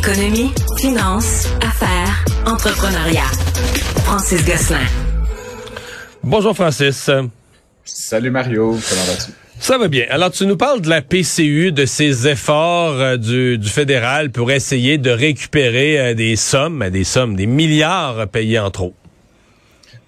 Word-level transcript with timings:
Économie, 0.00 0.50
finance, 0.78 1.46
affaires, 1.60 2.24
entrepreneuriat. 2.46 3.30
Francis 4.06 4.42
Gosselin. 4.46 4.78
Bonjour 6.22 6.54
Francis. 6.54 7.10
Salut 7.84 8.30
Mario, 8.30 8.78
comment 8.88 9.04
vas-tu? 9.04 9.32
Ça 9.58 9.76
va 9.76 9.88
bien. 9.88 10.06
Alors, 10.08 10.30
tu 10.30 10.46
nous 10.46 10.56
parles 10.56 10.80
de 10.80 10.88
la 10.88 11.02
PCU, 11.02 11.70
de 11.72 11.84
ses 11.84 12.26
efforts 12.26 12.94
euh, 12.94 13.18
du, 13.18 13.58
du, 13.58 13.68
fédéral 13.68 14.30
pour 14.30 14.50
essayer 14.50 14.96
de 14.96 15.10
récupérer 15.10 16.00
euh, 16.00 16.14
des 16.14 16.34
sommes, 16.34 16.88
des 16.88 17.04
sommes, 17.04 17.36
des 17.36 17.44
milliards 17.44 18.26
payés 18.28 18.58
en 18.58 18.70
trop. 18.70 18.94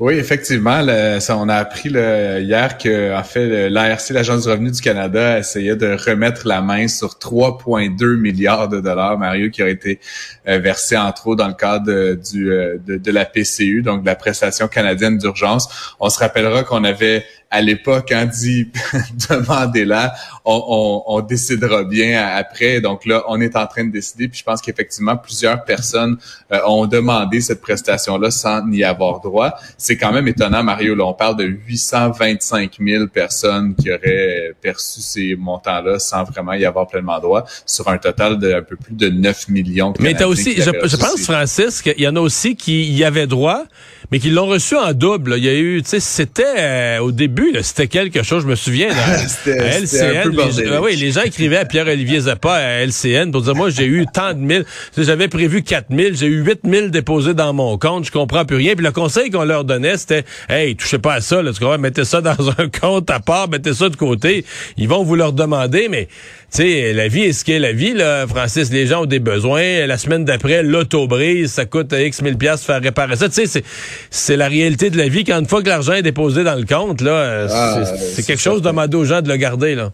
Oui, 0.04 0.14
effectivement. 0.14 0.84
ça, 1.20 1.36
on 1.36 1.48
a 1.48 1.54
appris 1.54 1.90
hier 1.90 2.76
que, 2.76 3.16
en 3.16 3.22
fait, 3.22 3.70
l'ARC, 3.70 4.10
l'Agence 4.10 4.42
du 4.42 4.48
revenu 4.48 4.72
du 4.72 4.80
Canada, 4.80 5.38
essayait 5.38 5.76
de 5.76 5.92
remettre 5.92 6.44
la 6.44 6.60
main 6.60 6.88
sur 6.88 7.10
3,2 7.10 8.16
milliards 8.16 8.68
de 8.68 8.80
dollars, 8.80 9.16
Mario, 9.16 9.48
qui 9.50 9.62
ont 9.62 9.68
été 9.68 10.00
euh, 10.48 10.58
versés 10.58 10.96
en 10.96 11.12
trop 11.12 11.36
dans 11.36 11.46
le 11.46 11.54
cadre 11.54 12.14
du, 12.14 12.50
euh, 12.50 12.78
de, 12.84 13.12
la 13.12 13.24
PCU, 13.24 13.82
donc 13.82 14.00
de 14.00 14.06
la 14.06 14.16
prestation 14.16 14.66
canadienne 14.66 15.18
d'urgence. 15.18 15.68
On 16.00 16.10
se 16.10 16.18
rappellera 16.18 16.64
qu'on 16.64 16.82
avait 16.82 17.24
à 17.52 17.60
l'époque, 17.60 18.10
hein, 18.12 18.24
dit 18.24 18.68
demandez-la, 19.28 20.14
on, 20.46 21.02
on, 21.06 21.20
décidera 21.20 21.84
bien 21.84 22.26
après. 22.34 22.80
Donc 22.80 23.04
là, 23.04 23.22
on 23.28 23.40
est 23.42 23.54
en 23.56 23.66
train 23.66 23.84
de 23.84 23.92
décider. 23.92 24.26
Puis 24.26 24.38
je 24.38 24.44
pense 24.44 24.62
qu'effectivement, 24.62 25.18
plusieurs 25.18 25.62
personnes 25.64 26.16
euh, 26.50 26.60
ont 26.66 26.86
demandé 26.86 27.42
cette 27.42 27.60
prestation-là 27.60 28.30
sans 28.30 28.66
n'y 28.66 28.82
avoir 28.82 29.20
droit. 29.20 29.52
C'est 29.76 29.98
quand 29.98 30.12
même 30.12 30.26
étonnant, 30.28 30.64
Mario. 30.64 30.94
Là, 30.94 31.04
on 31.04 31.12
parle 31.12 31.36
de 31.36 31.44
825 31.44 32.78
000 32.80 33.06
personnes 33.08 33.74
qui 33.74 33.92
auraient 33.92 34.54
perçu 34.62 35.02
ces 35.02 35.36
montants-là 35.36 35.98
sans 35.98 36.24
vraiment 36.24 36.54
y 36.54 36.64
avoir 36.64 36.86
pleinement 36.86 37.20
droit, 37.20 37.44
sur 37.66 37.86
un 37.88 37.98
total 37.98 38.38
de 38.38 38.54
un 38.54 38.62
peu 38.62 38.76
plus 38.76 38.94
de 38.94 39.10
9 39.10 39.48
millions. 39.48 39.92
Mais 40.00 40.14
tu 40.14 40.24
aussi, 40.24 40.54
je, 40.56 40.70
je, 40.84 40.96
pense, 40.96 41.20
Francis, 41.20 41.82
qu'il 41.82 42.00
y 42.00 42.08
en 42.08 42.16
a 42.16 42.20
aussi 42.20 42.56
qui 42.56 42.90
y 42.90 43.04
avaient 43.04 43.26
droit, 43.26 43.64
mais 44.10 44.18
qui 44.18 44.30
l'ont 44.30 44.46
reçu 44.46 44.76
en 44.76 44.92
double. 44.92 45.34
Il 45.38 45.44
y 45.44 45.48
a 45.48 45.54
eu, 45.54 45.82
tu 45.82 45.88
sais, 45.88 46.00
c'était 46.00 46.44
euh, 46.58 46.98
au 47.00 47.12
début, 47.12 47.41
c'était 47.62 47.88
quelque 47.88 48.22
chose, 48.22 48.42
je 48.42 48.48
me 48.48 48.54
souviens. 48.54 48.88
à 49.46 49.78
LCN, 49.78 50.30
les, 50.30 50.78
oui, 50.78 50.96
les 50.96 51.12
gens 51.12 51.22
écrivaient 51.22 51.58
à 51.58 51.64
Pierre-Olivier 51.64 52.20
Zappa 52.20 52.52
à 52.52 52.84
LCN 52.84 53.30
pour 53.30 53.42
dire, 53.42 53.54
moi, 53.54 53.70
j'ai 53.70 53.86
eu 53.86 54.06
tant 54.12 54.32
de 54.32 54.38
mille. 54.38 54.64
J'avais 54.96 55.28
prévu 55.28 55.62
4 55.62 55.86
000, 55.90 56.10
j'ai 56.14 56.26
eu 56.26 56.42
8 56.42 56.60
000 56.68 56.88
déposés 56.88 57.34
dans 57.34 57.52
mon 57.52 57.78
compte, 57.78 58.04
je 58.04 58.10
comprends 58.10 58.44
plus 58.44 58.56
rien. 58.56 58.74
Puis 58.74 58.84
le 58.84 58.92
conseil 58.92 59.30
qu'on 59.30 59.44
leur 59.44 59.64
donnait, 59.64 59.96
c'était, 59.96 60.24
hey, 60.48 60.76
touchez 60.76 60.98
pas 60.98 61.14
à 61.14 61.20
ça, 61.20 61.42
là, 61.42 61.52
tu 61.52 61.60
comprends, 61.60 61.78
mettez 61.78 62.04
ça 62.04 62.20
dans 62.20 62.50
un 62.50 62.68
compte 62.68 63.10
à 63.10 63.20
part, 63.20 63.48
mettez 63.48 63.74
ça 63.74 63.88
de 63.88 63.96
côté. 63.96 64.44
Ils 64.76 64.88
vont 64.88 65.02
vous 65.02 65.16
leur 65.16 65.32
demander, 65.32 65.88
mais, 65.88 66.06
tu 66.06 66.58
sais, 66.58 66.92
la 66.92 67.08
vie 67.08 67.22
est 67.22 67.32
ce 67.32 67.44
qu'est 67.44 67.58
la 67.58 67.72
vie, 67.72 67.94
là, 67.94 68.26
Francis. 68.26 68.70
Les 68.70 68.86
gens 68.86 69.02
ont 69.02 69.06
des 69.06 69.20
besoins. 69.20 69.86
La 69.86 69.98
semaine 69.98 70.24
d'après, 70.24 70.62
l'auto 70.62 71.06
brise, 71.06 71.52
ça 71.52 71.64
coûte 71.64 71.94
X 71.98 72.22
mille 72.22 72.36
piastres 72.36 72.66
faire 72.66 72.82
réparer 72.82 73.16
ça. 73.16 73.28
Tu 73.28 73.46
sais, 73.46 73.62
c'est 74.10 74.36
la 74.36 74.48
réalité 74.48 74.90
de 74.90 74.98
la 74.98 75.08
vie. 75.08 75.24
Quand 75.24 75.38
une 75.38 75.48
fois 75.48 75.62
que 75.62 75.68
l'argent 75.68 75.94
est 75.94 76.02
déposé 76.02 76.44
dans 76.44 76.54
le 76.54 76.64
compte, 76.64 77.00
là, 77.00 77.12
ah, 77.50 77.84
c'est 78.14 78.24
quelque 78.24 78.40
chose 78.40 78.62
de 78.62 78.68
demander 78.68 78.96
aux 78.96 79.04
gens 79.04 79.22
de 79.22 79.28
le 79.28 79.36
garder, 79.36 79.74
là. 79.74 79.92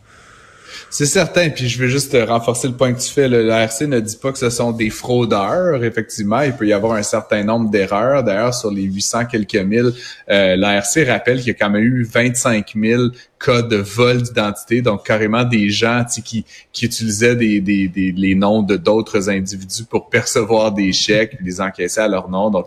C'est 0.91 1.06
certain, 1.06 1.50
puis 1.50 1.69
je 1.69 1.78
veux 1.78 1.89
juste 1.89 2.17
renforcer 2.27 2.67
le 2.67 2.75
point 2.75 2.95
que 2.95 3.00
tu 3.00 3.11
fais. 3.11 3.28
L'ARC 3.28 3.83
ne 3.83 4.00
dit 4.00 4.17
pas 4.17 4.33
que 4.33 4.39
ce 4.39 4.48
sont 4.48 4.72
des 4.72 4.89
fraudeurs. 4.89 5.84
Effectivement, 5.84 6.41
il 6.41 6.53
peut 6.55 6.67
y 6.67 6.72
avoir 6.72 6.95
un 6.95 7.03
certain 7.03 7.45
nombre 7.45 7.70
d'erreurs. 7.70 8.25
D'ailleurs, 8.25 8.55
sur 8.55 8.70
les 8.70 8.84
800 8.84 9.27
quelques 9.27 9.55
mille, 9.56 9.92
euh, 10.30 10.56
l'ARC 10.56 10.98
rappelle 11.06 11.39
qu'il 11.39 11.48
y 11.48 11.50
a 11.50 11.55
quand 11.55 11.69
même 11.69 11.83
eu 11.83 12.05
25 12.05 12.72
000 12.75 13.03
cas 13.39 13.62
de 13.62 13.77
vol 13.77 14.22
d'identité, 14.22 14.83
donc 14.83 15.06
carrément 15.06 15.44
des 15.44 15.70
gens 15.70 16.05
qui, 16.25 16.44
qui 16.72 16.86
utilisaient 16.86 17.36
des, 17.36 17.61
des, 17.61 17.89
des 17.89 18.12
les 18.12 18.34
noms 18.34 18.62
de 18.62 18.77
d'autres 18.77 19.30
individus 19.30 19.84
pour 19.84 20.08
percevoir 20.08 20.72
des 20.72 20.92
chèques, 20.92 21.36
les 21.42 21.61
encaisser 21.61 22.00
à 22.00 22.08
leur 22.08 22.28
nom. 22.28 22.50
Donc, 22.50 22.67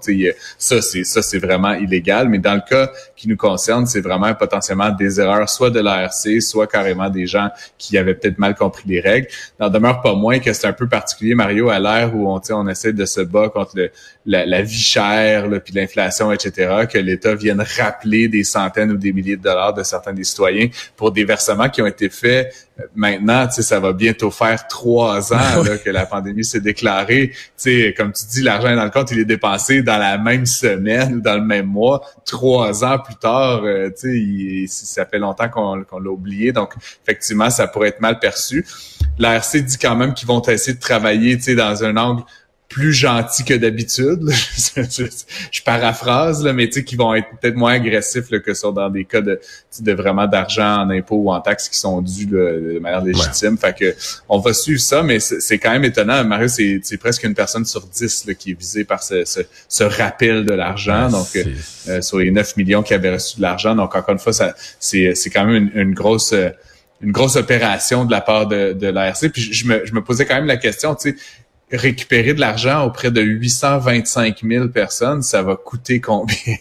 ça, 0.58 0.81
c'est 0.81 1.03
ça, 1.03 1.22
c'est 1.22 1.39
vraiment 1.39 1.73
illégal. 1.73 2.30
Mais 2.30 2.39
dans 2.39 2.56
le 2.56 2.62
cas 2.68 2.91
qui 3.16 3.28
nous 3.28 3.38
concerne, 3.38 3.85
c'est 3.85 4.01
vraiment 4.01 4.34
potentiellement 4.34 4.90
des 4.91 5.19
erreurs, 5.19 5.50
soit 5.50 5.69
de 5.69 5.79
l'ARC, 5.79 6.41
soit 6.41 6.68
carrément 6.68 7.09
des 7.09 7.28
gens 7.28 7.50
qui 7.78 7.97
avaient 7.97 8.16
peut-être 8.16 8.40
mal 8.40 8.56
compris 8.56 8.84
les 8.88 9.00
règles. 9.00 9.28
N'en 9.59 9.69
demeure 9.69 10.01
pas 10.01 10.16
moins 10.16 10.40
que 10.40 10.53
c'est 10.53 10.68
un 10.68 10.74
peu 10.74 10.88
particulier, 10.88 11.35
Mario, 11.35 11.69
à 11.69 11.79
l'ère 11.79 12.16
où 12.16 12.31
on, 12.31 12.41
on 12.51 12.68
essaie 12.68 12.94
de 12.94 13.06
se 13.06 13.22
battre 13.22 13.53
contre 13.53 13.72
le, 13.75 13.91
la, 14.25 14.62
vie 14.62 14.78
chère, 14.78 15.50
puis 15.63 15.74
l'inflation, 15.74 16.31
etc., 16.31 16.85
que 16.91 16.97
l'État 16.97 17.35
vienne 17.35 17.63
rappeler 17.78 18.28
des 18.28 18.44
centaines 18.44 18.91
ou 18.91 18.97
des 18.97 19.13
milliers 19.13 19.38
de 19.38 19.44
dollars 19.44 19.74
de 19.74 19.84
certains 19.84 20.13
des 20.13 20.24
citoyens 20.24 20.60
pour 20.95 21.11
des 21.11 21.23
versements 21.23 21.69
qui 21.69 21.81
ont 21.81 21.88
été 21.88 22.09
faits 22.09 22.53
euh, 22.79 22.85
maintenant, 22.95 23.47
tu 23.47 23.55
sais, 23.55 23.61
ça 23.63 23.79
va 23.79 23.94
bientôt 23.94 24.31
faire 24.31 24.67
trois 24.67 25.33
ans 25.33 25.63
que 25.83 25.89
la 25.89 26.05
pandémie 26.05 26.44
s'est 26.44 26.59
déclarée. 26.59 27.31
Tu 27.31 27.38
sais, 27.57 27.94
comme 27.95 28.11
tu 28.13 28.23
dis, 28.29 28.41
l'argent 28.41 28.75
dans 28.75 28.83
le 28.83 28.89
compte, 28.89 29.11
il 29.11 29.19
est 29.19 29.25
dépensé 29.25 29.81
dans 29.81 29.97
la 29.97 30.17
même 30.17 30.45
semaine 30.45 31.16
ou 31.16 31.21
dans 31.21 31.35
le 31.35 31.44
même 31.44 31.67
mois. 31.67 32.01
Trois 32.25 32.83
ans 32.83 33.00
plus 33.00 33.16
tard, 33.16 33.63
euh, 33.63 33.89
tu 33.89 34.67
sais, 34.67 34.85
ça 34.85 35.05
fait 35.05 35.19
longtemps 35.19 35.50
qu'on 35.50 35.75
l'a 35.75 36.09
oublié. 36.09 36.51
Donc, 36.51 36.73
effectivement, 37.03 37.50
ça 37.50 37.67
pourrait 37.67 37.89
être 37.89 38.01
mal 38.01 38.19
perçu. 38.19 38.66
L'ARC 39.17 39.57
dit 39.57 39.77
quand 39.77 39.95
même 39.95 40.13
qu'ils 40.13 40.27
vont 40.27 40.41
essayer 40.41 40.73
de 40.73 40.79
travailler, 40.79 41.38
tu 41.38 41.44
sais, 41.44 41.55
dans 41.55 41.83
un 41.83 41.97
angle 41.97 42.23
plus 42.71 42.93
gentils 42.93 43.43
que 43.43 43.53
d'habitude. 43.53 44.21
je, 45.51 45.61
paraphrase, 45.63 46.41
là, 46.43 46.53
mais 46.53 46.67
tu 46.67 46.75
sais, 46.75 46.83
qui 46.85 46.95
vont 46.95 47.13
être 47.13 47.27
peut-être 47.39 47.55
moins 47.55 47.73
agressifs 47.73 48.29
que 48.29 48.53
ça 48.53 48.71
dans 48.71 48.89
des 48.89 49.03
cas 49.03 49.19
de, 49.19 49.41
de 49.81 49.91
vraiment 49.91 50.25
d'argent 50.25 50.83
en 50.83 50.89
impôts 50.89 51.17
ou 51.17 51.31
en 51.31 51.41
taxes 51.41 51.67
qui 51.67 51.77
sont 51.77 52.01
dus 52.01 52.25
de 52.25 52.79
manière 52.81 53.03
légitime. 53.03 53.57
Fait 53.57 53.77
que 53.77 53.93
on 54.29 54.39
va 54.39 54.53
suivre 54.53 54.79
ça, 54.79 55.03
mais 55.03 55.19
c'est 55.19 55.59
quand 55.59 55.71
même 55.71 55.83
étonnant. 55.83 56.23
Mario, 56.23 56.47
c'est 56.47 56.97
presque 56.97 57.23
une 57.23 57.35
personne 57.35 57.65
sur 57.65 57.85
dix 57.87 58.25
qui 58.39 58.51
est 58.51 58.59
visée 58.59 58.85
par 58.85 59.03
ce, 59.03 59.25
ce, 59.25 59.83
rappel 59.83 60.45
de 60.45 60.53
l'argent. 60.53 61.09
donc, 61.09 61.27
euh, 61.89 62.01
sur 62.01 62.19
les 62.19 62.31
9 62.31 62.55
millions 62.55 62.83
qui 62.83 62.93
avaient 62.93 63.13
reçu 63.13 63.35
de 63.35 63.41
l'argent. 63.41 63.75
Donc, 63.75 63.95
encore 63.95 64.13
une 64.13 64.19
fois, 64.19 64.31
c'est 64.79 65.29
quand 65.33 65.45
même 65.45 65.69
une, 65.75 65.81
une 65.81 65.93
grosse 65.93 66.33
une 67.03 67.11
grosse 67.11 67.35
opération 67.35 68.05
de 68.05 68.11
la 68.11 68.21
part 68.21 68.45
de, 68.45 68.73
de 68.73 68.88
l'ARC. 68.88 69.27
Puis 69.29 69.41
je 69.41 69.67
me, 69.67 69.83
je 69.85 69.93
me 69.93 70.03
posais 70.03 70.25
quand 70.25 70.35
même 70.35 70.45
la 70.45 70.57
question, 70.57 70.93
tu 70.93 71.09
sais, 71.09 71.15
récupérer 71.71 72.33
de 72.33 72.39
l'argent 72.39 72.85
auprès 72.85 73.11
de 73.11 73.21
825 73.21 74.41
000 74.43 74.67
personnes, 74.67 75.21
ça 75.21 75.41
va 75.41 75.55
coûter 75.55 75.99
combien? 75.99 76.35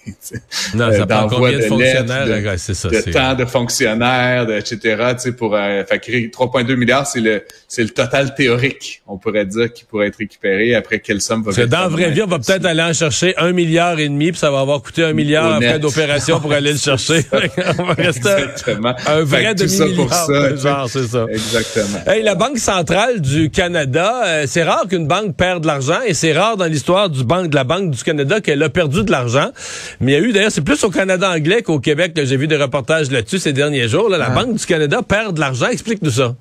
non, 0.75 0.91
ça 0.93 1.03
euh, 1.03 1.06
prend 1.06 1.28
combien 1.28 1.59
de, 1.59 1.62
fonctionnaires? 1.62 2.59
ça, 2.59 2.88
de 2.88 3.12
temps 3.12 3.34
de 3.34 3.44
fonctionnaires, 3.44 4.47
de, 4.47 4.54
etc. 4.54 4.78
Tu 5.12 5.19
sais, 5.19 5.32
pour 5.32 5.54
euh, 5.54 5.82
3,2 5.82 6.76
milliards, 6.76 7.06
c'est 7.06 7.21
le 7.21 7.44
c'est 7.71 7.84
le 7.84 7.91
total 7.91 8.34
théorique, 8.34 9.00
on 9.06 9.16
pourrait 9.16 9.47
dire, 9.47 9.72
qui 9.72 9.84
pourrait 9.84 10.09
être 10.09 10.16
récupéré. 10.16 10.75
Après, 10.75 10.98
quelle 10.98 11.21
somme 11.21 11.44
va 11.44 11.53
être 11.53 11.69
Dans 11.69 11.82
la 11.82 11.88
vraie 11.88 12.10
vie, 12.10 12.22
on 12.22 12.27
va 12.27 12.41
peut-être 12.41 12.65
aller 12.65 12.82
en 12.82 12.92
chercher 12.92 13.32
un 13.38 13.53
milliard 13.53 13.97
et 14.00 14.09
demi, 14.09 14.32
puis 14.32 14.41
ça 14.41 14.50
va 14.50 14.59
avoir 14.59 14.82
coûté 14.82 15.04
un 15.04 15.12
milliard 15.12 15.54
après 15.54 15.78
d'opération 15.78 16.41
pour 16.41 16.53
aller 16.53 16.72
le 16.72 16.78
chercher. 16.78 17.21
on 17.78 17.84
va 17.84 17.94
rester 17.94 18.28
Exactement. 18.28 18.94
un 19.06 19.22
vrai 19.22 19.54
demi-milliard. 19.54 20.56
Genre, 20.56 20.91
c'est 20.91 21.06
ça. 21.06 21.27
Exactement. 21.31 21.98
Hey, 22.09 22.25
la 22.25 22.34
Banque 22.34 22.59
centrale 22.59 23.21
du 23.21 23.50
Canada, 23.50 24.22
euh, 24.25 24.44
c'est 24.48 24.65
rare 24.65 24.88
que 24.88 24.97
banque 25.06 25.37
perd 25.37 25.62
de 25.62 25.66
l'argent 25.66 25.99
et 26.06 26.15
c'est 26.15 26.33
rare 26.33 26.56
dans 26.56 26.66
l'histoire 26.66 27.11
du 27.11 27.25
banque 27.25 27.49
de 27.49 27.55
la 27.55 27.65
Banque 27.65 27.91
du 27.91 28.03
Canada 28.03 28.41
qu'elle 28.41 28.62
a 28.62 28.69
perdu 28.69 29.05
de 29.05 29.11
l'argent. 29.11 29.50
Mais 30.00 30.12
il 30.12 30.15
y 30.15 30.19
a 30.19 30.27
eu 30.27 30.33
d'ailleurs, 30.33 30.53
c'est 30.53 30.65
plus 30.65 30.83
au 30.84 30.91
Canada 30.91 31.31
anglais 31.31 31.62
qu'au 31.62 31.81
Québec 31.81 32.15
que 32.15 32.25
j'ai 32.25 32.37
vu 32.37 32.47
des 32.47 32.56
reportages 32.56 33.10
là-dessus 33.10 33.39
ces 33.39 33.53
derniers 33.53 33.89
jours. 33.89 34.09
la 34.09 34.27
ah. 34.27 34.31
Banque 34.31 34.56
du 34.56 34.66
Canada 34.66 35.03
perd 35.03 35.34
de 35.34 35.41
l'argent. 35.41 35.69
Explique-nous 35.69 36.10
ça. 36.10 36.34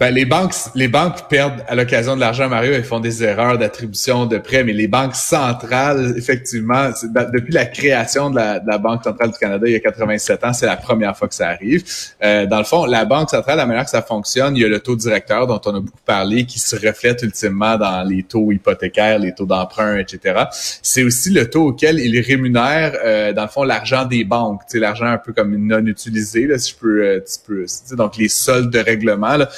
Ben, 0.00 0.14
les 0.14 0.24
banques, 0.24 0.54
les 0.76 0.86
banques 0.86 1.28
perdent 1.28 1.64
à 1.66 1.74
l'occasion 1.74 2.14
de 2.14 2.20
l'argent, 2.20 2.48
Mario, 2.48 2.72
elles 2.72 2.84
font 2.84 3.00
des 3.00 3.24
erreurs 3.24 3.58
d'attribution 3.58 4.26
de 4.26 4.38
prêts, 4.38 4.62
mais 4.62 4.72
les 4.72 4.86
banques 4.86 5.16
centrales, 5.16 6.14
effectivement, 6.16 6.90
depuis 7.32 7.52
la 7.52 7.66
création 7.66 8.30
de 8.30 8.36
la, 8.36 8.78
Banque 8.78 9.02
centrale 9.02 9.32
du 9.32 9.38
Canada 9.38 9.66
il 9.66 9.72
y 9.72 9.76
a 9.76 9.80
87 9.80 10.44
ans, 10.44 10.52
c'est 10.52 10.66
la 10.66 10.76
première 10.76 11.16
fois 11.16 11.26
que 11.26 11.34
ça 11.34 11.48
arrive. 11.48 11.82
Euh, 12.22 12.46
dans 12.46 12.58
le 12.58 12.64
fond, 12.64 12.86
la 12.86 13.04
Banque 13.04 13.30
centrale, 13.30 13.56
la 13.56 13.66
manière 13.66 13.84
que 13.84 13.90
ça 13.90 14.02
fonctionne, 14.02 14.56
il 14.56 14.62
y 14.62 14.64
a 14.64 14.68
le 14.68 14.78
taux 14.78 14.94
directeur 14.94 15.48
dont 15.48 15.60
on 15.64 15.74
a 15.74 15.80
beaucoup 15.80 15.98
parlé, 16.06 16.46
qui 16.46 16.60
se 16.60 16.76
reflète 16.76 17.22
ultimement 17.22 17.76
dans 17.76 18.08
les 18.08 18.22
taux 18.22 18.52
hypothécaires, 18.52 19.18
les 19.18 19.34
taux 19.34 19.46
d'emprunt, 19.46 19.98
etc. 19.98 20.44
C'est 20.80 21.02
aussi 21.02 21.30
le 21.30 21.50
taux 21.50 21.66
auquel 21.66 21.98
il 21.98 22.20
rémunère, 22.20 22.96
euh, 23.04 23.32
dans 23.32 23.42
le 23.42 23.48
fond, 23.48 23.64
l'argent 23.64 24.04
des 24.04 24.22
banques, 24.22 24.62
l'argent 24.74 25.06
un 25.06 25.18
peu 25.18 25.32
comme 25.32 25.56
non 25.56 25.84
utilisé, 25.86 26.46
là, 26.46 26.56
si 26.56 26.72
je 26.72 26.76
peux, 26.76 27.02
euh, 27.02 27.96
donc 27.96 28.16
les 28.16 28.28
soldes 28.28 28.70
de 28.70 28.78
règlement. 28.78 29.36
Là. 29.36 29.48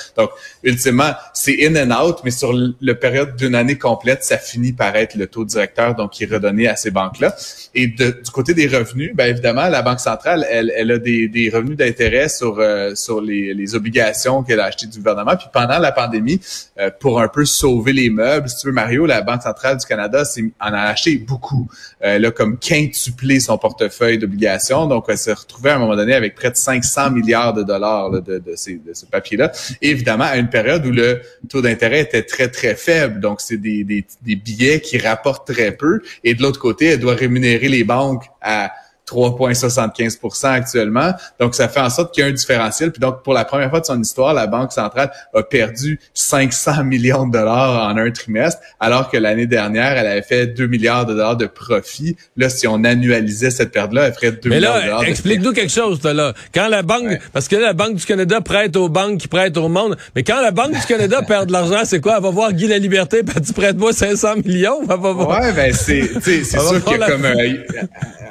Ultimement, 0.63 1.13
c'est 1.33 1.67
in 1.67 1.75
and 1.77 2.05
out, 2.05 2.19
mais 2.25 2.31
sur 2.31 2.53
la 2.81 2.95
période 2.95 3.37
d'une 3.37 3.55
année 3.55 3.79
complète, 3.79 4.25
ça 4.25 4.39
finit 4.39 4.73
par 4.73 4.97
être 4.97 5.15
le 5.15 5.27
taux 5.27 5.45
directeur, 5.45 5.95
donc 5.95 6.13
qui 6.13 6.25
est 6.25 6.33
redonné 6.33 6.69
à 6.69 6.77
ces 6.77 6.91
banques-là. 6.91 7.35
Et 7.75 7.87
du 7.87 8.13
côté 8.33 8.55
des 8.55 8.67
revenus, 8.67 9.13
ben 9.15 9.27
évidemment, 9.27 9.69
la 9.69 9.83
Banque 9.83 10.01
centrale, 10.01 10.47
elle, 10.51 10.73
elle 10.77 10.91
a 10.91 10.99
des, 10.99 11.29
des 11.29 11.51
revenus 11.51 11.77
d'intérêt 11.77 12.29
sur 12.29 12.59
euh, 12.59 12.95
sur 12.95 13.21
les, 13.21 13.55
les 13.55 13.75
obligations 13.75 14.43
qu'elle 14.43 14.61
a 14.61 14.65
achetées 14.65 14.87
du 14.87 14.99
gouvernement. 14.99 15.37
Puis 15.37 15.49
pendant 15.53 15.79
la 15.79 15.93
pandémie, 15.93 16.41
euh, 16.79 16.91
pour 16.99 17.21
un 17.21 17.29
peu 17.29 17.45
sauver 17.45 17.93
les 17.93 18.11
meubles, 18.11 18.49
si 18.49 18.59
tu 18.59 18.67
veux, 18.67 18.73
Mario, 18.73 19.07
la 19.07 19.23
Banque 19.23 19.43
centrale 19.43 19.77
du 19.77 19.87
Canada 19.87 20.23
en 20.61 20.73
a 20.73 20.81
acheté 20.81 21.17
beaucoup. 21.17 21.69
Euh, 22.03 22.17
elle 22.17 22.27
a 22.27 22.31
comme 22.31 22.59
quintuplé 22.59 23.41
son 23.41 23.59
portefeuille 23.59 24.19
d'obligations. 24.19 24.87
Donc, 24.87 25.07
elle 25.09 25.19
s'est 25.19 25.33
retrouvée 25.33 25.71
à 25.71 25.77
un 25.77 25.79
moment 25.79 25.97
donné 25.97 26.15
avec 26.15 26.35
près 26.35 26.51
de 26.51 26.57
500 26.57 27.11
milliards 27.11 27.53
de 27.53 27.63
dollars 27.63 28.11
de, 28.11 28.21
de, 28.21 28.55
ces, 28.57 28.75
de 28.75 28.93
ce 28.95 29.07
papier-là. 29.07 29.53
Évidemment, 29.81 30.20
à 30.27 30.37
une 30.37 30.49
période 30.49 30.85
où 30.87 30.91
le 30.91 31.21
taux 31.49 31.63
d'intérêt 31.63 32.01
était 32.01 32.23
très, 32.23 32.49
très 32.49 32.75
faible. 32.75 33.21
Donc, 33.21 33.41
c'est 33.41 33.57
des 33.57 34.05
billets 34.23 34.81
qui 34.81 34.99
rapportent 34.99 35.53
très 35.53 35.73
peu. 35.73 36.01
Et 36.25 36.35
de 36.35 36.43
l'autre 36.43 36.61
côté, 36.61 36.87
elle 36.87 37.01
doit 37.01 37.15
rémunérer 37.15 37.69
les 37.69 37.85
banques 37.85 38.25
à 38.41 38.73
3,75% 39.11 40.47
actuellement. 40.47 41.13
Donc, 41.39 41.55
ça 41.55 41.69
fait 41.69 41.81
en 41.81 41.91
sorte 41.91 42.15
qu'il 42.15 42.23
y 42.23 42.27
a 42.27 42.31
un 42.31 42.33
différentiel. 42.33 42.93
Puis 42.93 43.01
donc, 43.01 43.23
pour 43.23 43.35
la 43.35 43.45
première 43.45 43.71
fois 43.71 43.81
de 43.81 43.87
son 43.87 44.01
histoire, 44.01 44.35
la 44.35 44.47
Banque 44.47 44.73
centrale 44.73 45.11
a 45.35 45.43
perdu 45.43 45.99
500 46.15 46.85
millions 46.85 47.27
de 47.27 47.33
dollars 47.33 47.89
en 47.89 47.97
un 47.97 48.11
trimestre, 48.11 48.61
alors 48.79 49.11
que 49.11 49.17
l'année 49.17 49.47
dernière, 49.47 49.97
elle 49.97 50.07
avait 50.07 50.23
fait 50.23 50.47
2 50.47 50.67
milliards 50.67 51.07
de 51.07 51.15
dollars 51.15 51.37
de 51.37 51.47
profit. 51.47 52.17
Là, 52.37 52.49
si 52.49 52.67
on 52.67 52.85
annualisait 52.85 53.51
cette 53.51 53.73
perte-là, 53.73 54.09
elle 54.09 54.13
ferait 54.13 54.33
2 54.33 54.49
milliards 54.49 54.77
de 54.77 54.87
dollars. 54.87 55.05
Explique-nous 55.05 55.53
quelque 55.53 55.73
chose, 55.73 56.03
là. 56.03 56.35
Quand 56.55 56.69
la 56.69 56.83
Banque, 56.83 57.19
parce 57.33 57.49
que 57.49 57.57
la 57.57 57.73
Banque 57.73 57.97
du 57.97 58.05
Canada 58.05 58.41
prête 58.41 58.77
aux 58.77 58.89
banques 58.89 59.19
qui 59.19 59.29
prêtent 59.29 59.57
au 59.57 59.69
monde, 59.69 59.97
mais 60.15 60.23
quand 60.23 60.41
la 60.41 60.51
Banque 60.51 60.73
du 60.73 60.87
Canada 60.87 61.23
perd 61.27 61.47
de 61.47 61.53
l'argent, 61.53 61.83
c'est 61.85 62.01
quoi? 62.01 62.17
Elle 62.17 62.23
va 62.23 62.31
voir 62.31 62.53
Guy 62.53 62.67
la 62.67 62.79
Liberté, 62.79 63.23
puis 63.23 63.41
tu 63.41 63.53
prêtes 63.53 63.77
moi 63.77 63.93
500 63.93 64.37
millions? 64.45 64.81
Elle 64.83 64.89
va 64.89 64.97
voir. 64.97 65.41
Ouais, 65.41 65.53
ben 65.53 65.73
c'est, 65.73 66.11
c'est 66.21 66.45
sûr 66.45 66.85
qu'il 66.85 66.99
y 66.99 67.03
a 67.03 67.07
comme, 67.11 67.25
euh, 67.25 67.55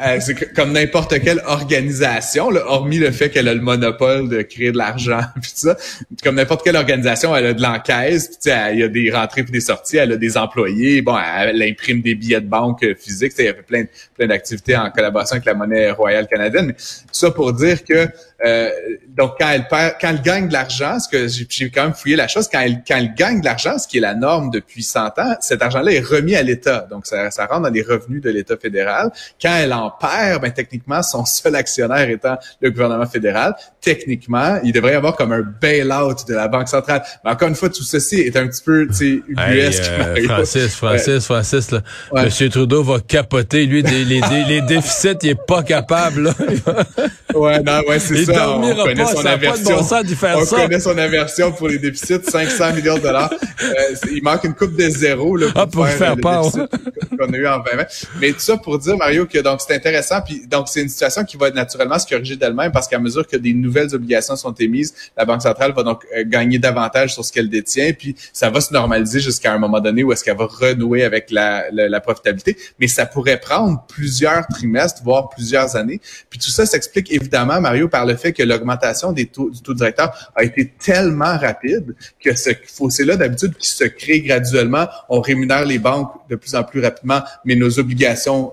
euh, 0.06 0.20
comme 0.56 0.69
n'importe 0.74 1.20
quelle 1.22 1.42
organisation, 1.46 2.50
là, 2.50 2.64
hormis 2.66 2.98
le 2.98 3.12
fait 3.12 3.30
qu'elle 3.30 3.48
a 3.48 3.54
le 3.54 3.62
monopole 3.62 4.30
de 4.30 4.42
créer 4.42 4.72
de 4.72 4.78
l'argent, 4.78 5.22
puis 5.42 5.52
ça. 5.54 5.76
Comme 6.24 6.36
n'importe 6.36 6.64
quelle 6.64 6.76
organisation, 6.76 7.36
elle 7.36 7.48
a 7.48 7.54
de 7.54 7.62
l'encaisse, 7.62 8.38
puis 8.42 8.52
il 8.74 8.80
y 8.80 8.84
a 8.84 8.88
des 8.88 9.12
rentrées 9.12 9.44
puis 9.44 9.52
des 9.52 9.62
sorties, 9.62 9.98
elle 9.98 10.14
a 10.14 10.18
des 10.18 10.38
employés, 10.38 11.02
bon, 11.02 11.18
elle, 11.18 11.62
imprime 11.62 12.02
des 12.02 12.16
billets 12.16 12.42
de 12.42 12.48
banque 12.48 12.86
physiques, 12.98 13.34
il 13.40 13.46
y 13.46 13.48
a 13.48 13.54
plein, 13.54 13.86
plein 14.18 14.28
d'activités 14.28 14.76
en 14.76 14.90
collaboration 14.92 15.34
avec 15.36 15.46
la 15.46 15.54
monnaie 15.54 15.92
royale 15.92 16.28
canadienne. 16.28 16.68
Mais 16.68 16.76
ça 17.12 17.32
pour 17.32 17.54
dire 17.54 17.84
que 17.84 18.08
euh, 18.46 18.70
donc, 19.10 19.34
quand 19.40 19.50
elle 19.50 19.68
perd, 19.68 19.96
quand 20.00 20.10
elle 20.10 20.22
gagne 20.22 20.48
de 20.48 20.54
l'argent, 20.54 20.98
ce 21.00 21.10
que 21.10 21.28
j'ai 21.28 21.70
quand 21.70 21.84
même 21.84 21.94
fouillé 21.94 22.16
la 22.16 22.28
chose, 22.28 22.48
quand 22.50 22.62
elle, 22.62 22.84
quand 22.88 22.96
elle 22.96 23.14
gagne 23.14 23.42
de 23.42 23.46
l'argent, 23.46 23.78
ce 23.78 23.88
qui 23.88 23.98
est 23.98 24.02
la 24.02 24.16
norme 24.16 24.50
depuis 24.50 24.84
100 24.84 25.20
ans, 25.20 25.36
cet 25.42 25.62
argent-là 25.62 25.92
est 25.92 26.00
remis 26.00 26.36
à 26.36 26.44
l'État. 26.44 26.88
Donc, 26.90 27.06
ça, 27.06 27.32
ça 27.32 27.46
rentre 27.46 27.64
dans 27.64 27.70
les 27.70 27.82
revenus 27.82 28.22
de 28.22 28.30
l'État 28.30 28.56
fédéral. 28.56 29.12
Quand 29.42 29.56
elle 29.56 29.74
en 29.74 29.92
perd, 29.92 30.42
ben, 30.42 30.52
techniquement, 30.60 31.02
son 31.02 31.26
seul 31.26 31.56
actionnaire 31.56 32.10
étant 32.10 32.38
le 32.60 32.70
gouvernement 32.72 33.06
fédéral, 33.06 33.56
techniquement, 33.80 34.60
il 34.64 34.74
devrait 34.74 34.94
y 34.94 34.96
avoir 34.96 35.16
comme 35.16 35.32
un 35.32 35.42
bail-out 35.42 36.28
de 36.28 36.34
la 36.34 36.48
Banque 36.48 36.68
centrale. 36.68 37.02
Mais 37.24 37.32
encore 37.32 37.48
une 37.48 37.56
fois, 37.56 37.70
tout 37.70 37.84
ceci 37.84 38.18
est 38.22 38.36
un 38.36 38.48
petit 38.48 38.64
peu, 38.64 38.88
tu 38.88 38.94
sais, 38.94 39.22
ubuesque. 39.28 39.90
Euh, 39.90 40.16
Francis, 40.26 40.76
Francis, 40.76 41.26
Francis, 41.26 41.72
là. 41.72 41.82
Monsieur 42.14 42.50
Trudeau 42.50 42.84
va 42.84 43.00
capoter. 43.00 43.66
Lui, 43.66 43.82
les, 43.82 44.04
les, 44.04 44.22
les, 44.48 44.62
déficits, 44.62 45.18
il 45.24 45.30
est 45.30 45.46
pas 45.48 45.64
capable, 45.64 46.24
là. 46.24 46.34
ouais, 47.36 47.62
non, 47.62 47.82
ouais, 47.88 48.00
c'est 48.00 48.26
ça. 48.26 48.50
On 48.50 48.76
connaît 48.76 49.04
pas, 49.04 49.16
son 49.16 49.26
aversion. 49.26 49.78
on 49.80 50.46
connaît 50.46 50.80
son 50.80 50.98
aversion 50.98 51.52
pour 51.52 51.68
les 51.68 51.78
déficits, 51.78 52.24
500 52.24 52.74
millions 52.76 52.98
de 52.98 53.02
dollars. 53.02 53.32
Euh, 53.62 53.96
il 54.12 54.24
manque 54.24 54.44
une 54.44 54.54
coupe 54.54 54.76
de 54.76 54.90
zéro, 54.90 55.36
là, 55.36 55.48
pour, 55.52 55.62
ah, 55.62 55.68
pour 55.68 55.88
faire, 55.88 56.16
faire 56.16 56.68
qu'on 57.20 57.34
a 57.34 57.38
eu 57.38 57.48
en 57.48 57.60
2020. 57.60 57.86
Mais 58.20 58.32
tout 58.32 58.40
ça 58.40 58.58
pour 58.58 58.80
dire, 58.80 58.98
Mario, 58.98 59.26
que 59.26 59.40
donc 59.40 59.60
c'est 59.66 59.76
intéressant. 59.76 60.22
Puis 60.22 60.48
donc 60.48 60.68
c'est 60.70 60.82
une 60.82 60.90
situation 60.90 61.24
qui 61.24 61.38
va 61.38 61.52
naturellement 61.52 62.00
se 62.00 62.08
corriger 62.08 62.36
d'elle-même 62.36 62.72
parce 62.72 62.88
qu'à 62.88 63.00
mesure 63.00 63.28
que 63.28 63.38
des 63.38 63.54
nouvelles 63.54 63.94
obligations 63.94 64.36
sont 64.36 64.54
émises, 64.54 64.94
la 65.18 65.26
Banque 65.26 65.42
centrale 65.42 65.74
va 65.74 65.84
donc 65.84 66.06
euh, 66.16 66.24
gagner 66.26 66.60
davantage 66.60 67.14
sur 67.14 67.26
ce 67.26 67.32
qu'elle 67.32 67.50
détient. 67.50 67.92
Puis 67.94 68.16
ça 68.34 68.50
va 68.50 68.62
se 68.62 68.74
normaliser 68.74 69.20
jusqu'à 69.20 69.54
un 69.54 69.58
moment 69.58 69.80
donné 69.80 70.04
où 70.04 70.12
est-ce 70.12 70.24
qu'elle 70.24 70.38
va 70.38 70.46
renouer 70.46 71.04
avec 71.04 71.32
la, 71.32 71.66
la, 71.72 72.00
profitabilité. 72.00 72.58
Mais 72.80 72.88
ça 72.88 73.06
pourrait 73.06 73.40
prendre 73.40 73.84
plusieurs 73.88 74.48
trimestres, 74.48 75.02
voire 75.04 75.30
plusieurs 75.30 75.76
années. 75.76 76.00
Puis 76.30 76.40
tout 76.40 76.50
ça 76.50 76.66
s'explique 76.66 77.12
évidemment, 77.20 77.62
Mario, 77.62 77.88
par 77.88 78.06
le 78.06 78.16
fait 78.16 78.34
que 78.34 78.44
l'augmentation 78.44 79.12
des 79.12 79.26
taux, 79.26 79.50
du 79.50 79.62
taux 79.62 79.74
directeur 79.74 80.32
a 80.36 80.44
été 80.44 80.72
tellement 80.80 81.38
rapide 81.38 81.96
que 82.24 82.36
ce 82.36 82.52
fossé-là, 82.68 83.18
d'habitude, 83.18 83.56
qui 83.58 83.70
se 83.70 83.84
crée 83.84 84.22
graduellement, 84.22 84.88
on 85.10 85.22
rémunère 85.22 85.66
les 85.66 85.80
banques 85.80 86.12
de 86.30 86.36
plus 86.36 86.56
en 86.56 86.64
plus 86.64 86.82
rapidement, 86.82 87.22
mais 87.46 87.56
nos 87.56 87.80
obligations 87.80 88.52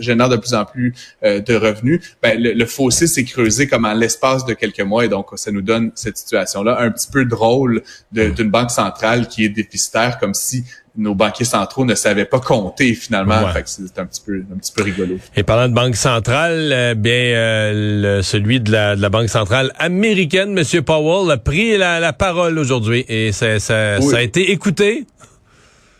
génèrent 0.00 0.28
de 0.28 0.36
plus 0.36 0.54
en 0.54 0.64
plus 0.64 0.94
euh, 1.22 1.40
de 1.40 1.54
revenus. 1.54 2.00
Ben, 2.22 2.38
le, 2.40 2.66
fossé 2.66 3.06
s'est 3.06 3.24
creusé 3.24 3.66
comme 3.66 3.84
en 3.84 3.94
l'espace 3.94 4.44
de 4.44 4.54
quelques 4.54 4.80
mois 4.80 5.04
et 5.04 5.08
donc 5.08 5.26
ça 5.36 5.50
nous 5.50 5.62
donne 5.62 5.90
cette 5.94 6.16
situation-là 6.16 6.78
un 6.80 6.90
petit 6.90 7.08
peu 7.10 7.24
drôle 7.24 7.82
d'une 8.12 8.50
banque 8.50 8.70
centrale 8.70 9.28
qui 9.28 9.44
est 9.44 9.48
déficitaire, 9.48 10.18
comme 10.18 10.34
si 10.34 10.64
nos 10.98 11.14
banquiers 11.14 11.44
centraux 11.44 11.84
ne 11.84 11.94
savaient 11.94 12.24
pas 12.24 12.40
compter 12.40 12.94
finalement. 12.94 13.40
c'est 13.64 13.98
un 13.98 14.04
petit 14.04 14.20
peu 14.24 14.42
un 14.52 14.58
petit 14.58 14.72
peu 14.72 14.82
rigolo. 14.82 15.18
Et 15.36 15.42
parlant 15.44 15.68
de 15.68 15.74
banque 15.74 15.96
centrale, 15.96 16.70
euh, 16.72 16.94
bien 16.94 17.12
euh, 17.12 18.22
celui 18.22 18.60
de 18.60 18.72
la, 18.72 18.96
de 18.96 19.00
la, 19.00 19.08
banque 19.08 19.28
centrale 19.28 19.72
américaine, 19.78 20.52
Monsieur 20.52 20.82
Powell, 20.82 21.30
a 21.30 21.36
pris 21.36 21.78
la, 21.78 22.12
parole 22.12 22.58
aujourd'hui 22.58 23.04
et 23.08 23.32
ça, 23.32 23.60
ça, 23.60 24.00
ça 24.00 24.16
a 24.16 24.22
été 24.22 24.50
écouté. 24.50 25.06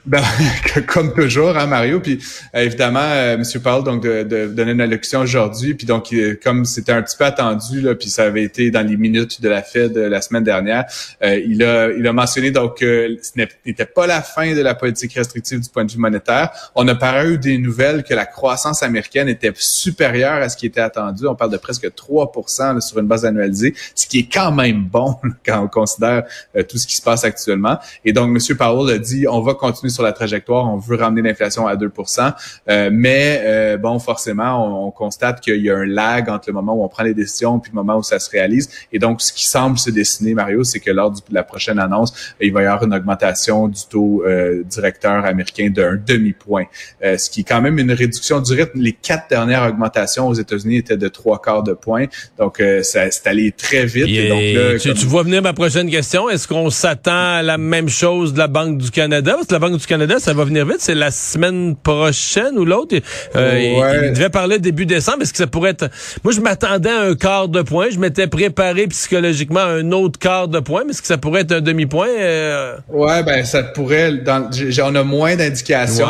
Ben, 0.08 0.22
comme 0.86 1.12
toujours, 1.12 1.54
hein, 1.58 1.66
Mario. 1.66 2.00
Puis 2.00 2.18
euh, 2.54 2.60
évidemment, 2.60 3.02
euh, 3.02 3.34
M. 3.34 3.44
Paul 3.62 3.84
donc 3.84 4.02
de, 4.02 4.22
de, 4.22 4.46
donner 4.46 4.72
une 4.72 4.80
allocution 4.80 5.20
aujourd'hui. 5.20 5.74
Puis 5.74 5.86
donc, 5.86 6.14
comme 6.42 6.64
c'était 6.64 6.92
un 6.92 7.02
petit 7.02 7.16
peu 7.16 7.26
attendu, 7.26 7.82
là, 7.82 7.94
puis 7.94 8.08
ça 8.08 8.22
avait 8.22 8.42
été 8.42 8.70
dans 8.70 8.86
les 8.86 8.96
minutes 8.96 9.42
de 9.42 9.50
la 9.50 9.62
Fed 9.62 9.94
la 9.98 10.22
semaine 10.22 10.44
dernière, 10.44 10.86
euh, 11.22 11.38
il 11.46 11.62
a 11.62 11.90
il 11.90 12.06
a 12.06 12.12
mentionné 12.14 12.50
donc 12.50 12.78
que 12.78 13.18
ce 13.22 13.32
n'était 13.66 13.84
pas 13.84 14.06
la 14.06 14.22
fin 14.22 14.54
de 14.54 14.62
la 14.62 14.74
politique 14.74 15.12
restrictive 15.12 15.60
du 15.60 15.68
point 15.68 15.84
de 15.84 15.92
vue 15.92 15.98
monétaire. 15.98 16.52
On 16.74 16.88
a 16.88 16.94
par 16.94 17.22
eu 17.26 17.36
des 17.36 17.58
nouvelles 17.58 18.02
que 18.02 18.14
la 18.14 18.24
croissance 18.24 18.82
américaine 18.82 19.28
était 19.28 19.52
supérieure 19.56 20.40
à 20.40 20.48
ce 20.48 20.56
qui 20.56 20.64
était 20.64 20.80
attendu. 20.80 21.26
On 21.26 21.34
parle 21.34 21.50
de 21.50 21.58
presque 21.58 21.86
3% 21.86 22.80
sur 22.80 22.98
une 22.98 23.06
base 23.06 23.26
annualisée, 23.26 23.74
ce 23.94 24.06
qui 24.06 24.20
est 24.20 24.32
quand 24.32 24.52
même 24.52 24.84
bon 24.84 25.16
quand 25.44 25.62
on 25.62 25.68
considère 25.68 26.22
tout 26.66 26.78
ce 26.78 26.86
qui 26.86 26.96
se 26.96 27.02
passe 27.02 27.24
actuellement. 27.24 27.78
Et 28.06 28.14
donc, 28.14 28.34
M. 28.34 28.56
Powell 28.56 28.94
a 28.94 28.98
dit, 28.98 29.26
on 29.28 29.42
va 29.42 29.52
continuer 29.52 29.97
sur 29.98 30.04
la 30.04 30.12
trajectoire, 30.12 30.72
on 30.72 30.76
veut 30.76 30.96
ramener 30.96 31.22
l'inflation 31.22 31.66
à 31.66 31.74
2% 31.74 32.32
euh, 32.68 32.90
mais 32.92 33.42
euh, 33.44 33.76
bon, 33.76 33.98
forcément, 33.98 34.86
on, 34.86 34.90
constate 34.90 35.40
qu'il 35.40 35.62
y 35.62 35.70
a 35.70 35.76
un 35.76 35.86
lag 35.86 36.28
entre 36.28 36.48
le 36.48 36.54
moment 36.54 36.74
où 36.74 36.82
on 36.82 36.88
prend 36.88 37.02
les 37.02 37.14
décisions 37.14 37.58
puis 37.60 37.70
le 37.72 37.76
moment 37.76 37.98
où 37.98 38.02
ça 38.02 38.18
se 38.18 38.30
réalise. 38.30 38.68
Et 38.92 38.98
donc, 38.98 39.20
ce 39.20 39.32
qui 39.32 39.44
semble 39.44 39.78
se 39.78 39.90
dessiner, 39.90 40.34
Mario, 40.34 40.64
c'est 40.64 40.80
que 40.80 40.90
lors 40.90 41.10
de 41.10 41.20
la 41.30 41.42
prochaine 41.42 41.78
annonce, 41.78 42.34
il 42.40 42.52
va 42.52 42.62
y 42.62 42.66
avoir 42.66 42.84
une 42.84 42.94
augmentation 42.94 43.68
du 43.68 43.80
taux 43.88 44.24
euh, 44.24 44.62
directeur 44.64 45.24
américain 45.24 45.70
d'un 45.70 45.96
demi-point, 45.96 46.64
ce 47.02 47.30
qui 47.30 47.40
est 47.40 47.44
quand 47.44 47.60
même 47.60 47.78
une 47.78 47.92
réduction 47.92 48.40
du 48.40 48.52
rythme. 48.52 48.80
Les 48.80 48.92
quatre 48.92 49.28
dernières 49.28 49.68
augmentations 49.68 50.28
aux 50.28 50.34
États-Unis 50.34 50.78
étaient 50.78 50.96
de 50.96 51.08
trois 51.08 51.40
quarts 51.40 51.62
de 51.62 51.72
point, 51.72 52.06
donc 52.38 52.62
ça 52.82 53.10
c'est 53.10 53.26
allé 53.26 53.52
très 53.52 53.86
vite. 53.86 54.06
Et, 54.08 54.28
donc, 54.28 54.80
tu, 54.80 54.94
tu 54.94 55.06
vois 55.06 55.22
venir 55.22 55.42
ma 55.42 55.52
prochaine 55.52 55.90
question. 55.90 56.28
Est-ce 56.28 56.48
qu'on 56.48 56.70
s'attend 56.70 57.34
à 57.34 57.42
la 57.42 57.58
même 57.58 57.88
chose 57.88 58.32
de 58.32 58.38
la 58.38 58.48
Banque 58.48 58.78
du 58.78 58.90
Canada? 58.90 59.34
Parce 59.34 59.46
que 59.46 59.52
la 59.52 59.58
Banque 59.58 59.78
du 59.78 59.86
Canada, 59.88 60.18
ça 60.18 60.34
va 60.34 60.44
venir 60.44 60.66
vite. 60.66 60.76
C'est 60.80 60.94
la 60.94 61.10
semaine 61.10 61.74
prochaine 61.74 62.58
ou 62.58 62.64
l'autre. 62.64 62.94
Euh, 63.34 64.04
il, 64.04 64.12
devait 64.12 64.28
parler 64.28 64.58
début 64.58 64.86
décembre. 64.86 65.22
Est-ce 65.22 65.32
que 65.32 65.38
ça 65.38 65.46
pourrait 65.46 65.70
être... 65.70 65.88
Moi, 66.22 66.32
je 66.32 66.40
m'attendais 66.40 66.90
à 66.90 67.00
un 67.00 67.14
quart 67.14 67.48
de 67.48 67.62
point. 67.62 67.88
Je 67.90 67.98
m'étais 67.98 68.26
préparé 68.26 68.86
psychologiquement 68.88 69.60
à 69.60 69.68
un 69.68 69.90
autre 69.92 70.18
quart 70.18 70.46
de 70.46 70.60
point. 70.60 70.82
Mais 70.84 70.90
est-ce 70.90 71.00
que 71.00 71.08
ça 71.08 71.16
pourrait 71.16 71.40
être 71.40 71.52
un 71.52 71.60
demi-point? 71.62 72.08
Euh? 72.08 72.76
Ouais, 72.88 73.22
ben 73.22 73.44
ça 73.44 73.62
pourrait... 73.62 74.12
Dans, 74.18 74.50
on 74.84 74.94
a 74.94 75.02
moins 75.02 75.36
d'indications. 75.36 76.06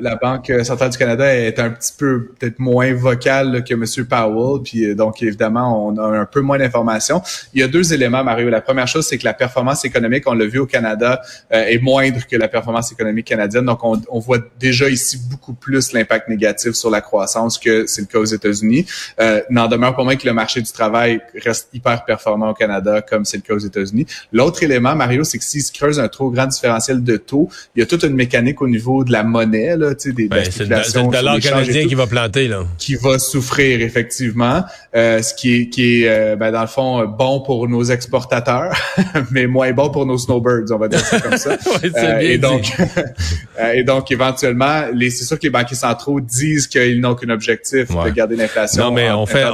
La, 0.00 0.16
Banque 0.16 0.50
centrale 0.64 0.90
du 0.90 0.98
Canada 0.98 1.32
est 1.32 1.60
un 1.60 1.70
petit 1.70 1.92
peu 1.96 2.30
peut-être 2.38 2.58
moins 2.58 2.92
vocale 2.94 3.62
que 3.62 3.74
M. 3.74 4.06
Powell. 4.06 4.62
Puis 4.64 4.84
euh, 4.84 4.94
donc, 4.94 5.22
évidemment, 5.22 5.86
on 5.86 5.96
a 5.98 6.18
un 6.18 6.24
peu 6.24 6.40
moins 6.40 6.58
d'informations. 6.58 7.22
Il 7.52 7.60
y 7.60 7.62
a 7.62 7.68
deux 7.68 7.92
éléments, 7.92 8.24
Mario. 8.24 8.48
La 8.48 8.62
première 8.62 8.88
chose, 8.88 9.06
c'est 9.06 9.18
que 9.18 9.24
la 9.24 9.34
performance 9.34 9.84
économique, 9.84 10.24
on 10.26 10.34
l'a 10.34 10.46
vu 10.46 10.58
au 10.58 10.66
Canada, 10.66 11.20
est 11.50 11.80
moindre 11.80 12.18
que 12.26 12.36
la 12.36 12.48
performance 12.48 12.90
économique 12.90 13.17
canadienne. 13.22 13.64
Donc, 13.64 13.84
on, 13.84 14.00
on 14.10 14.18
voit 14.18 14.38
déjà 14.58 14.88
ici 14.88 15.18
beaucoup 15.30 15.52
plus 15.52 15.92
l'impact 15.92 16.28
négatif 16.28 16.72
sur 16.72 16.90
la 16.90 17.00
croissance 17.00 17.58
que 17.58 17.86
c'est 17.86 18.02
le 18.02 18.06
cas 18.06 18.18
aux 18.18 18.24
États-Unis. 18.24 18.86
Euh, 19.20 19.40
N'en 19.50 19.68
demeure 19.68 19.94
pas 19.94 20.04
moins 20.04 20.16
que 20.16 20.26
le 20.26 20.32
marché 20.32 20.60
du 20.60 20.70
travail 20.70 21.20
reste 21.44 21.68
hyper 21.72 22.04
performant 22.04 22.50
au 22.50 22.54
Canada, 22.54 23.00
comme 23.02 23.24
c'est 23.24 23.38
le 23.38 23.42
cas 23.42 23.54
aux 23.54 23.58
États-Unis. 23.58 24.06
L'autre 24.32 24.62
élément, 24.62 24.94
Mario, 24.94 25.24
c'est 25.24 25.38
que 25.38 25.44
s'il 25.44 25.62
se 25.62 25.72
creuse 25.72 25.98
un 26.00 26.08
trop 26.08 26.30
grand 26.30 26.46
différentiel 26.46 27.02
de 27.02 27.16
taux, 27.16 27.48
il 27.74 27.80
y 27.80 27.82
a 27.82 27.86
toute 27.86 28.02
une 28.02 28.14
mécanique 28.14 28.60
au 28.62 28.68
niveau 28.68 29.04
de 29.04 29.12
la 29.12 29.22
monnaie, 29.22 29.76
là, 29.76 29.94
tu 29.94 30.10
sais, 30.10 30.14
des, 30.14 30.28
ben, 30.28 30.44
c'est 30.50 30.64
le 30.64 31.10
dollar 31.10 31.38
canadien 31.40 31.86
qui 31.86 31.94
va 31.94 32.06
planter, 32.06 32.48
là. 32.48 32.64
Qui 32.78 32.96
va 32.96 33.18
souffrir, 33.18 33.80
effectivement. 33.80 34.64
Euh, 34.94 35.22
ce 35.22 35.34
qui 35.34 35.54
est, 35.54 35.68
qui 35.68 36.02
est 36.02 36.08
euh, 36.08 36.36
ben, 36.36 36.52
dans 36.52 36.60
le 36.62 36.66
fond, 36.66 37.04
bon 37.06 37.40
pour 37.40 37.68
nos 37.68 37.84
exportateurs, 37.84 38.74
mais 39.30 39.46
moins 39.46 39.72
bon 39.72 39.90
pour 39.90 40.06
nos 40.06 40.18
snowbirds, 40.18 40.70
on 40.70 40.78
va 40.78 40.88
dire 40.88 41.00
ça 41.00 41.20
comme 41.20 41.36
ça. 41.36 41.50
ouais, 41.82 41.90
euh, 41.96 42.18
et 42.20 42.38
donc, 42.38 42.72
Euh, 42.97 42.97
et 43.74 43.82
donc, 43.84 44.10
éventuellement, 44.10 44.84
les, 44.92 45.10
c'est 45.10 45.24
sûr 45.24 45.38
que 45.38 45.44
les 45.44 45.50
banquiers 45.50 45.76
centraux 45.76 46.20
disent 46.20 46.66
qu'ils 46.66 47.00
n'ont 47.00 47.14
qu'un 47.14 47.30
objectif 47.30 47.88
de 47.88 48.10
garder 48.10 48.36
l'inflation. 48.36 48.84
Non, 48.84 48.90
mais 48.92 49.10
on 49.10 49.26
fait, 49.26 49.44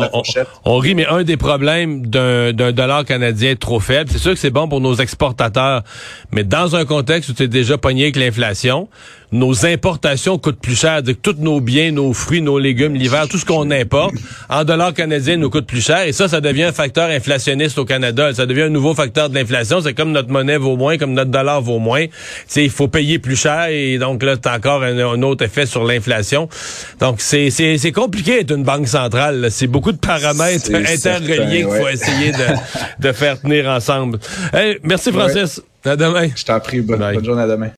on, 0.65 0.79
rit, 0.79 0.95
mais 0.95 1.07
un 1.07 1.23
des 1.23 1.37
problèmes 1.37 2.07
d'un, 2.07 2.53
d'un 2.53 2.73
dollar 2.73 3.05
canadien 3.05 3.55
trop 3.57 3.81
faible, 3.81 4.11
c'est 4.11 4.19
sûr 4.19 4.33
que 4.33 4.39
c'est 4.39 4.51
bon 4.51 4.69
pour 4.69 4.81
nos 4.81 4.95
exportateurs, 4.95 5.83
mais 6.33 6.45
dans 6.45 6.77
un 6.77 6.85
contexte 6.85 7.31
où 7.31 7.33
tu 7.33 7.45
es 7.45 7.49
déjà 7.49 7.79
pogné 7.79 8.05
avec 8.05 8.17
l'inflation, 8.17 8.89
nos 9.35 9.67
importations 9.67 10.39
coûtent 10.39 10.61
plus 10.61 10.79
cher, 10.79 11.03
que 11.03 11.11
tous 11.11 11.37
nos 11.41 11.61
biens, 11.61 11.91
nos 11.91 12.13
fruits, 12.13 12.41
nos 12.41 12.59
légumes 12.59 12.95
l'hiver, 12.95 13.27
tout 13.29 13.37
ce 13.37 13.45
qu'on 13.45 13.71
importe 13.73 14.15
en 14.49 14.63
dollars 14.65 14.95
canadiens 14.95 15.37
nous 15.37 15.51
coûte 15.51 15.67
plus 15.67 15.85
cher. 15.85 16.03
Et 16.03 16.13
ça, 16.13 16.29
ça 16.29 16.41
devient 16.41 16.65
un 16.65 16.73
facteur 16.73 17.11
inflationniste 17.11 17.77
au 17.79 17.85
Canada. 17.85 18.33
Ça 18.33 18.47
devient 18.47 18.63
un 18.63 18.69
nouveau 18.69 18.95
facteur 18.95 19.29
de 19.29 19.35
l'inflation. 19.35 19.81
C'est 19.81 19.93
comme 19.93 20.13
notre 20.13 20.31
monnaie 20.31 20.57
vaut 20.57 20.77
moins, 20.77 20.99
comme 20.99 21.13
notre 21.13 21.33
dollar 21.33 21.61
vaut 21.61 21.81
moins. 21.81 22.07
il 22.55 22.71
faut 22.71 22.87
payer 22.87 23.19
plus 23.19 23.35
cher 23.35 23.67
et 23.71 23.99
donc 23.99 24.23
là, 24.23 24.37
c'est 24.41 24.51
encore 24.51 24.85
un, 24.85 25.23
autre 25.23 25.45
effet 25.45 25.67
sur 25.67 25.85
l'inflation. 25.85 26.49
Donc 27.01 27.17
c'est 27.19 27.51
c'est 27.51 27.93
compliqué 27.93 28.39
d'être 28.39 28.57
une 28.57 28.63
banque 28.63 28.87
centrale. 28.87 29.49
C'est 29.51 29.67
beaucoup 29.67 29.93
de 29.93 29.99
paramètres 29.99 30.73
interreliés 30.73 31.65
qu'il 31.65 31.73
faut 31.73 31.89
essayer 31.89 32.31
de, 32.31 33.09
de 33.09 33.13
faire 33.13 33.41
tenir 33.41 33.69
ensemble. 33.69 34.21
merci 34.85 35.11
Francis. 35.11 35.61
À 35.85 35.97
demain. 35.97 36.29
Je 36.35 36.45
t'en 36.45 36.61
prie. 36.61 36.81
Bonne, 36.81 36.99
bonne 36.99 37.25
journée 37.25 37.43
à 37.43 37.47
demain. 37.47 37.71